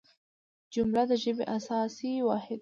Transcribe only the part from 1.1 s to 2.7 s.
ژبي اساسي واحد دئ.